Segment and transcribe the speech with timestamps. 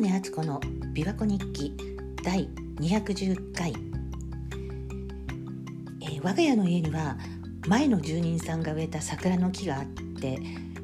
[0.00, 0.60] 宗敦子の
[0.94, 1.76] 琵琶湖日記
[2.24, 2.48] 第
[2.80, 3.74] 210回、
[6.00, 7.18] えー、我が家の家には
[7.68, 9.84] 前の住人さんが植えた桜の木があっ
[10.18, 10.38] て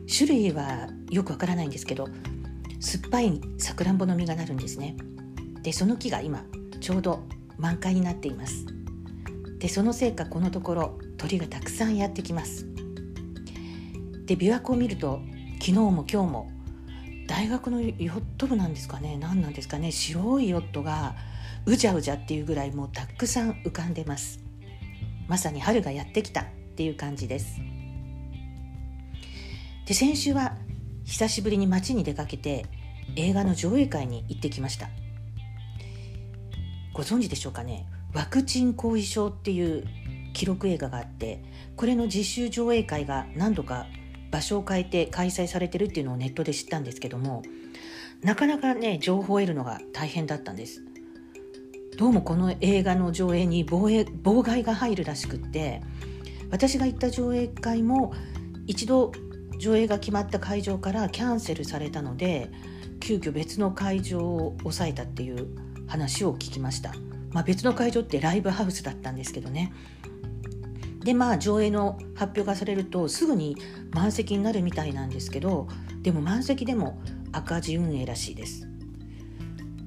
[0.06, 2.09] 種類はよくわからないんですけど
[2.79, 4.98] 酸っぱいさくらんぼの実がなるんですね。
[5.62, 6.45] でその木が今
[6.83, 8.66] ちょうど満開になっています。
[9.59, 12.66] でそのせいかこのところ鳥がたくさんやってきます。
[14.27, 15.23] で琵琶湖を見ると
[15.55, 16.55] 昨日も今日も
[17.27, 19.16] 大学のヨット部なんですかね。
[19.19, 19.91] 何なんですかね。
[19.93, 21.15] 白いヨットが
[21.65, 24.41] うじゃうじゃっていうぐらいもうたくさん浮かんでます。
[25.29, 26.45] まさに春がやってきたっ
[26.77, 27.61] ていう感じです。
[29.87, 30.57] で先週は
[31.05, 32.66] 久しぶりに街に出かけて
[33.16, 34.88] 映画の上映会に行ってきました。
[36.93, 37.87] ご存知でしょうかね。
[38.15, 39.85] ワクチン後遺症っていう
[40.33, 41.43] 記録映画があって
[41.77, 43.87] これの実習上映会が何度か
[44.30, 47.43] 場所を変えて開催されてるっていうのをネットで知ったんですけども
[48.23, 50.83] なかなかね情報を得るのが大変だったんです。
[51.96, 55.80] どうもこの映画の上映に防衛妨害が入るらしくって
[56.51, 58.13] 私が行った上映会も
[58.66, 59.13] 一度
[59.59, 62.51] 上映が決まった会場からキャンセルされたので
[63.01, 65.49] 急遽別の会場を抑えたっていう
[65.87, 66.93] 話を聞きました、
[67.33, 69.72] まあ、別の会場ってライブハウスだったんですけどね。
[71.06, 73.56] でまあ上映の発表がされるとすぐに
[73.93, 75.69] 満席になるみたいなんですけど
[76.03, 77.00] でも満席でも
[77.31, 78.66] 赤字運営らしいです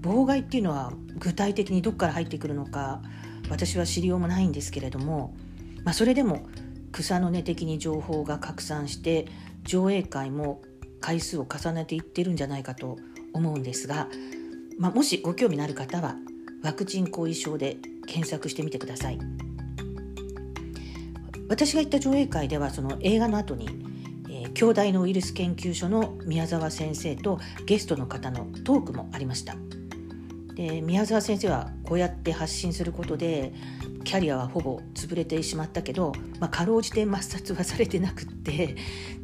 [0.02, 3.02] 妨害っていうのは具体的にどこから入ってくるのか
[3.50, 5.36] 私は知りようもないんですけれども、
[5.84, 6.48] まあ、それでも
[6.94, 9.26] 草の根的に情報が拡散して
[9.64, 10.62] 上映会も
[11.02, 12.98] 回数を重ねていってるんじゃないかと
[13.34, 14.08] 思うんですが、
[14.78, 16.16] まあ、もしご興味のある方は
[16.64, 17.76] ワクチン後遺症で
[18.08, 19.39] 検索してみてください。
[21.50, 23.68] 私が行った上映会ではその映画の後に、
[24.30, 29.56] えー、京大のウイルス研究所の宮沢先生とゲストの方のトークもありました。
[30.54, 33.54] で宮沢先生はこうやって発信することで
[34.04, 38.76] キャリアはほぼ潰れてしまったけど、まあ、かろうじて抹殺はされてなくって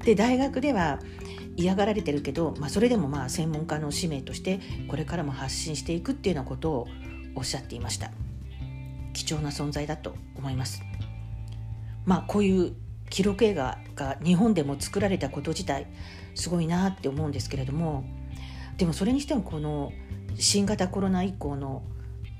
[0.06, 1.00] で大学では
[1.58, 6.88] 嫌がられてるけど、まあ、それでもまあ専門家の使命としてこれからも発信していくっていうようなことを
[7.36, 8.12] おっしゃっていました。
[9.14, 10.82] 貴重な存在だと思います。
[12.06, 12.74] まあこういう
[13.10, 15.88] 記録映画が日本でも作られたこと自体
[16.34, 18.04] すごいなって思うんですけれども
[18.78, 19.94] でもそれにしてもこの
[20.36, 21.84] 新型コロナ以降の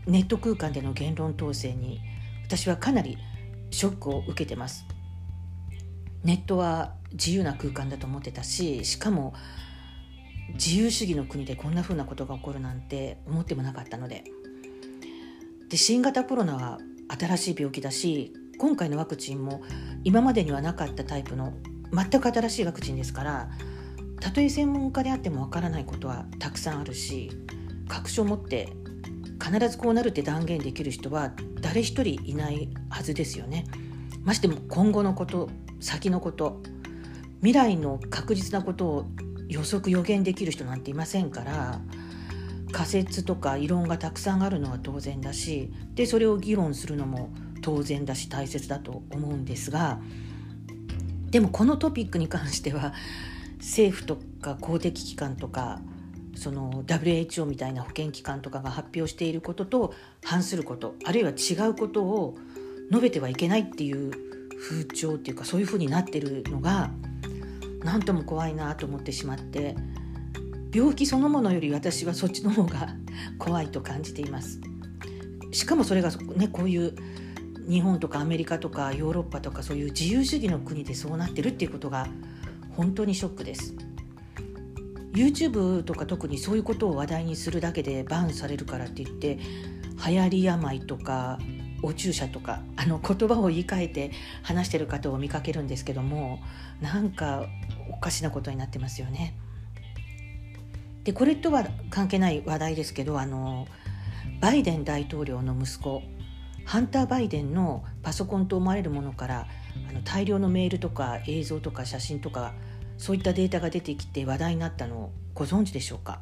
[0.06, 2.02] ネット空間での言論統制に
[2.46, 3.18] 私はかなり
[3.72, 4.86] ショックを受けてます。
[6.24, 9.34] ネットは自由な空間だと思ってたししかも
[10.54, 14.24] 自由主義の国でこんなふうなことが起こるなんて思ってもなかったので。
[15.70, 16.78] で新型コロナは
[17.20, 19.62] 新しい病気だし今回のワクチンも
[20.04, 21.54] 今までにはなかったタイプの
[21.92, 23.50] 全く新しいワクチンですから
[24.20, 27.32] たとえ専門家であってもわからないことはたくさんあるし
[27.88, 28.70] 確証を持って
[29.44, 33.66] 必ずこうなるって断言できる人は誰一人いないはずですよね。
[34.24, 35.50] ましても今後のこと
[35.80, 36.62] 先のこと
[37.42, 39.06] 未来の確実なことを
[39.48, 41.80] 予測予言できる人なんていませんから
[42.72, 47.30] 仮説とか異論がたくさんあるのは当然だしでそれを議論するのも
[47.66, 50.00] 当然だし大切だと思うんですが
[51.32, 52.94] でもこのトピックに関しては
[53.58, 55.82] 政府とか公的機関とか
[56.36, 62.38] その WHO みたいな保健機関とかが発表していることと反することあるいは違うことを
[62.92, 64.12] 述べてはいけないっていう
[64.60, 66.92] 風潮っていうかそういうふうになってるのが
[67.84, 69.76] 何とも怖いなと思ってしまって
[70.72, 72.90] 病気そのものより私はそっちの方が
[73.40, 74.62] 怖いと感じています。
[75.52, 76.94] しかもそれがねこういう
[77.68, 82.08] 日本とかアメリカとかヨーロッパとかそういう自由主義の国でそうなってるっていうことが
[82.76, 83.74] 本当にショックです。
[85.14, 89.40] YouTube とか特にそういうことを話題にするだけでバンされるからって言って
[90.06, 91.40] 流行り病とか
[91.82, 94.12] お注射とかあの言葉を言い換えて
[94.44, 96.40] 話してる方を見かけるんですけども
[96.82, 97.46] なんか
[97.90, 99.36] おかしなことになってますよね。
[101.06, 103.68] でこれとは関係ない話題ですけどあの
[104.42, 106.02] バイデン大統領の息子
[106.66, 109.48] ハンター・バイデンのパソコンと思われるものから
[109.90, 112.54] あの大量のメールとか映像とか写真とか
[112.98, 116.20] そういったデータが出てきて話題になったのをご存知でしょうか？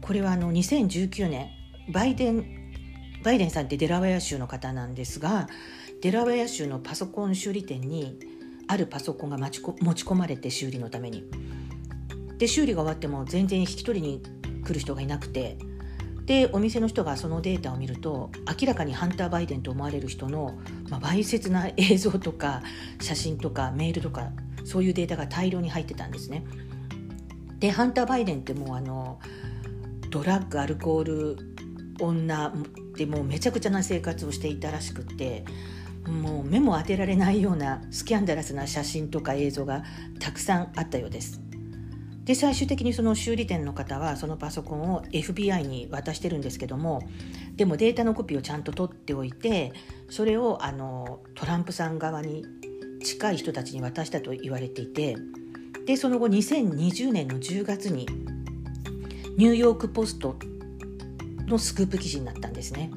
[0.00, 1.48] これはあの2019年
[1.90, 2.44] バイデン
[3.22, 5.48] バイデンさんってデラウェア州の方なんですが
[6.00, 8.18] デラウェア州のパソコン修理店に
[8.68, 11.24] あるパソコンが持ち込まれて修理のために。
[12.38, 14.22] で修理が終わっても全然引き取りに
[14.64, 15.58] 来る人がいなくて
[16.28, 20.58] でお店の人がそのデータを見ると明らかにハンター・バイデンと思われる人の、
[20.90, 22.62] わいせつな映像とか
[23.00, 24.28] 写真とかメールとか
[24.62, 26.44] そういうデータが大量に入ってたんですね。
[27.60, 29.18] でハンター・バイデンってもうあの
[30.10, 31.36] ドラッグアルコール
[31.98, 32.52] 女
[32.94, 35.46] でもうめちゃくちゃな生活をしていたらしくって
[36.06, 39.82] もう目も当てられないようなスキャンダラスな写真とか映像が
[40.20, 41.47] たくさんあったようです。
[42.28, 47.00] で最終的にその修理店の方はそのパソコンを FBI に渡してるんですけども
[47.56, 49.72] でもデータのコピーをちゃんと取っておいて
[50.10, 52.44] それをあのトランプさん側に
[53.02, 55.16] 近い人たちに渡したと言われていて
[55.86, 58.06] でその後2020年の10月に
[59.38, 60.36] ニューヨーク・ポスト
[61.46, 62.90] のスクープ記事になったんですね。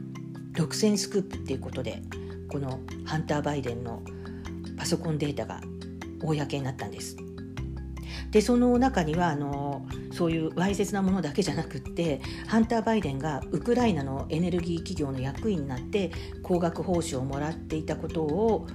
[0.51, 2.03] 独占スクープっていうことで
[2.49, 4.03] このハンター・バイデンの
[4.77, 5.61] パソコンデータが
[6.21, 7.15] 公になったんです。
[8.31, 16.11] でその中にはあのそういうわいせつなものだけじゃなくってハンター・バイデンがウクライナのエネルギー企業の役員になって
[16.43, 18.67] 高額報酬をもらっていたことを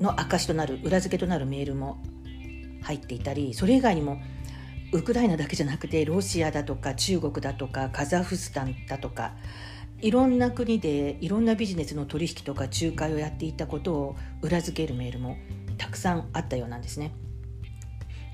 [0.00, 2.02] の証となる裏付けとなるメールも
[2.82, 4.20] 入っていたりそれ以外にも
[4.92, 9.34] ウクライナだけじゃなくてロシアだとか中国だとかカザフスタンだとか
[10.00, 15.36] いろんな国でいろんなビジネスの取引とか仲介をやっていたことを裏付けるメールも
[15.78, 17.12] たくさんあったようなんですね。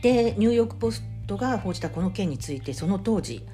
[0.02, 3.46] でニューヨーク・ポストが報じたこの件についてその当時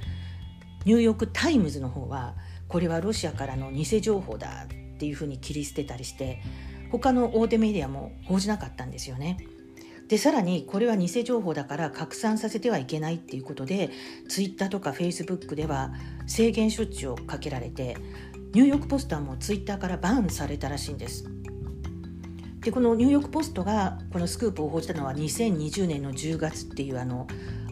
[0.85, 2.35] ニューヨーク・タイムズの方は
[2.67, 6.41] これはロシアからの偽情報だっていうふうに切り捨てたりして
[6.91, 9.37] 他の大手メディアも報じなかったんですよね。
[10.09, 13.91] でさらにこれは偽情報だから拡散させてはいけないっていうことで
[14.27, 15.93] ツイッターとかフェイスブックでは
[16.27, 17.99] 制限処置をかけられて
[18.55, 21.31] ニューヨーク・ポスターもツイッターからバーンされたらしいんです。
[22.69, 27.27] でこのニューヨーク・ポストがこのスクープを報じたのは2020年の10月っていうあの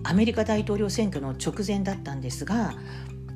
[0.04, 2.72] アメリカ大統領選挙の直前だったんですが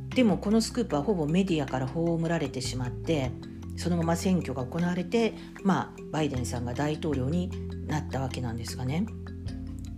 [0.08, 3.30] でもこのスクープはほぼメディアから葬られてしまって
[3.76, 7.50] そのまま選挙が行われて、まあ、バイデンさんが大統領に
[7.86, 9.04] なったわけなんですがね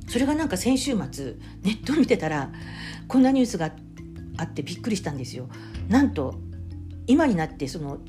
[0.08, 2.50] それがなんか先週末ネットを見てたら
[3.06, 3.70] こんなニュースが
[4.36, 5.48] あってびっくりしたんですよ。
[5.88, 6.40] なんと
[7.06, 8.00] 今になってその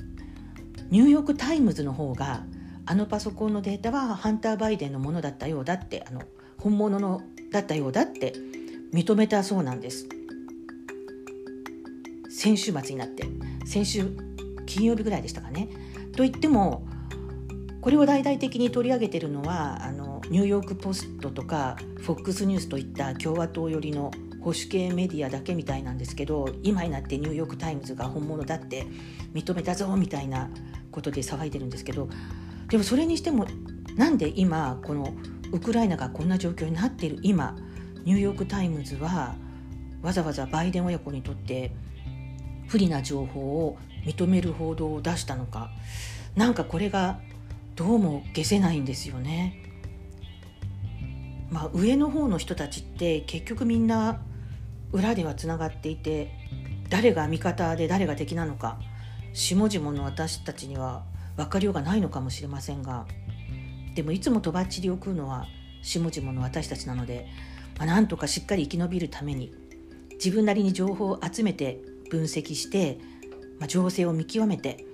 [0.89, 2.45] ニューヨーク・タイムズの方が
[2.85, 6.21] あのパソコンのデータはハンター・バイデンのものだったようだってあの
[6.59, 7.21] 本物の
[7.51, 8.33] だったようだって
[8.93, 10.07] 認めたそうなんです
[12.29, 13.25] 先週末になって
[13.65, 14.17] 先週
[14.65, 15.69] 金曜日ぐらいでしたかね。
[16.15, 16.85] といっても
[17.81, 28.85] これを大々的に取り上げてるのはあのニューヨーク・ポストとか FOX ニュースといった共和党寄りの保守系メディアだけみたいなんですけど今になってニューヨーク・タイムズが本物だって
[29.33, 30.49] 認めたぞみたいな
[30.91, 32.07] ことで騒いでるんですけど
[32.73, 33.45] でもそれにしても
[33.97, 35.13] なんで今この
[35.51, 37.55] ウクライナがこんな状況になっている今
[38.03, 39.35] ニューヨーク・タイムズは
[40.01, 41.71] わざわざバイデン親子にとって
[42.67, 43.77] 不利な情報を
[44.07, 45.69] 認める報道を出したのか
[46.35, 47.19] なんかこれが
[47.75, 49.61] どうも消せないんですよね。
[51.51, 54.19] まあ、上の方の人たちって結局みんな
[54.91, 56.31] 裏ではつながっていて
[56.89, 58.79] 誰が味方で誰が敵なのか
[59.31, 61.03] 下々の私たちには
[61.37, 63.05] 分かりようがないのかもしれませんが
[63.95, 65.45] でもいつもとばっちりを食うのは
[65.81, 67.27] 下々の私たちなので、
[67.77, 69.53] まあ、なんとかしっかり生き延びるために
[70.13, 72.99] 自分なりに情報を集めて分析して、
[73.59, 74.85] まあ、情勢を見極めて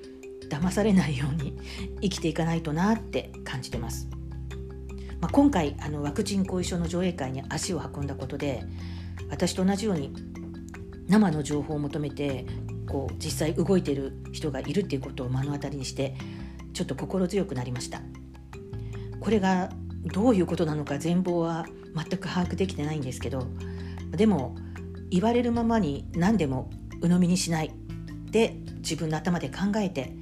[0.49, 1.57] 騙されないように
[2.01, 4.09] 生きていかないとなって感じてます。
[5.21, 8.63] まあ、今回あのワクチン後遺症の上映会に足を運んだことで
[9.29, 10.13] 私と同じように
[11.09, 12.45] 生の情報を求めて
[12.89, 16.15] こう実際動いてる人がいるっていうことを目の当たりにして
[16.73, 18.01] ちょっと心強くなりました。
[19.21, 19.69] これが
[20.05, 21.65] どういうことなのか全貌は
[21.95, 23.47] 全く把握できてないんですけど
[24.11, 24.55] でも
[25.09, 26.69] 言われるままに何でも
[27.01, 27.71] 鵜呑みにしない
[28.31, 30.13] で自分の頭で考えて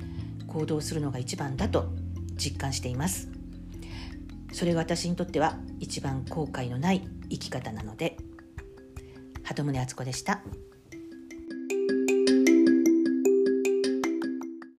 [0.47, 1.93] 行動するのが一番だと
[2.35, 3.29] 実感しています。
[4.51, 8.17] それが私にとっては一番後悔のない生き方なので。
[9.43, 10.41] 鳩宗敦子でした。